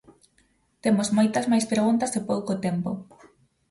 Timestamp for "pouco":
2.29-2.53